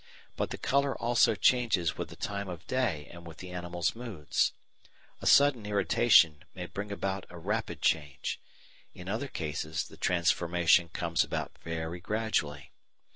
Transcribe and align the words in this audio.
But 0.35 0.49
the 0.49 0.57
colour 0.57 0.97
also 0.97 1.35
changes 1.35 1.95
with 1.95 2.09
the 2.09 2.15
time 2.15 2.49
of 2.49 2.65
day 2.65 3.07
and 3.11 3.27
with 3.27 3.37
the 3.37 3.51
animal's 3.51 3.95
moods. 3.95 4.51
A 5.21 5.27
sudden 5.27 5.63
irritation 5.67 6.43
may 6.55 6.65
bring 6.65 6.91
about 6.91 7.27
a 7.29 7.37
rapid 7.37 7.83
change; 7.83 8.41
in 8.95 9.07
other 9.07 9.27
cases 9.27 9.83
the 9.87 9.97
transformation 9.97 10.89
comes 10.89 11.23
about 11.23 11.55
very 11.63 11.99
gradually. 11.99 12.71